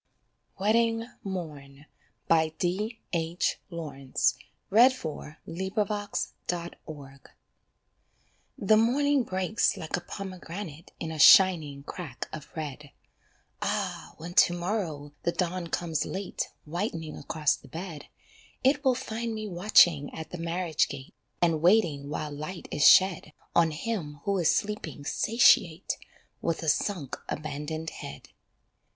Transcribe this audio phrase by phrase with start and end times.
[0.57, 1.07] of School lx.
[1.27, 1.85] III.
[2.27, 3.91] Afternoon in School
[4.71, 5.35] lxiii.
[5.61, 7.21] WEDDING MORN
[8.57, 12.89] The morning breaks like a pomegranate In a shining crack of red,
[13.61, 18.07] Ah, when to morrow the dawn comes late Whitening across the bed,
[18.63, 21.13] It will find me watching at the marriage gate
[21.43, 25.93] And waiting while light is shed On him who is sleeping satiate,
[26.41, 28.29] With a sunk, abandoned head.